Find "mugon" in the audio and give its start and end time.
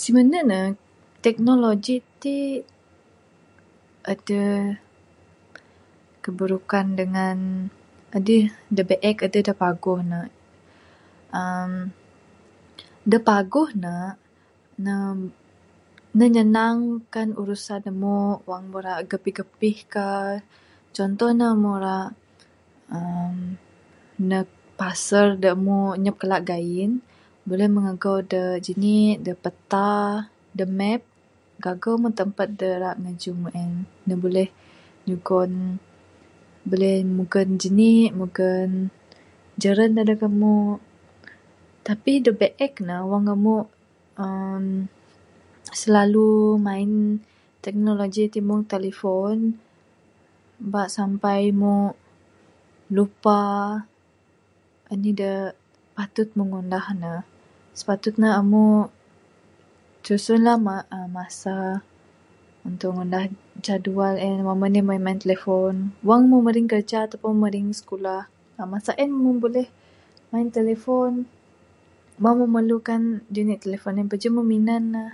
37.16-37.48, 38.18-38.70